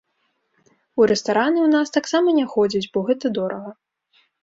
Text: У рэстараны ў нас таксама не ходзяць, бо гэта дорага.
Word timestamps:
У 1.01 1.07
рэстараны 1.11 1.59
ў 1.65 1.69
нас 1.75 1.87
таксама 1.99 2.37
не 2.41 2.45
ходзяць, 2.57 2.85
бо 2.93 3.07
гэта 3.11 3.25
дорага. 3.41 3.79